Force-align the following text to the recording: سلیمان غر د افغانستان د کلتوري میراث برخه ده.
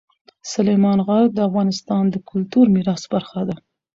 سلیمان 0.51 0.99
غر 1.07 1.23
د 1.33 1.39
افغانستان 1.49 2.03
د 2.09 2.15
کلتوري 2.29 2.69
میراث 2.75 3.03
برخه 3.13 3.41
ده. 3.49 3.55